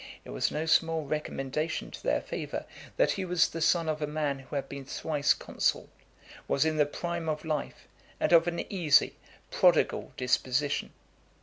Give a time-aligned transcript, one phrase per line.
[0.25, 2.65] It was no small recommendation to their favour,
[2.97, 5.89] that he was the son of a man who had been thrice consul,
[6.47, 7.87] was in the prime of life,
[8.19, 9.17] and of an easy,
[9.51, 10.91] prodigal disposition.